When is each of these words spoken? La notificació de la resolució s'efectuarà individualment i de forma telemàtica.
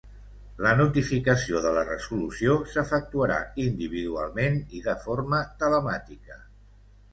La 0.65 0.69
notificació 0.77 1.61
de 1.65 1.73
la 1.75 1.83
resolució 1.89 2.55
s'efectuarà 2.73 3.37
individualment 3.67 4.59
i 4.81 4.85
de 4.91 4.99
forma 5.07 5.45
telemàtica. 5.63 6.43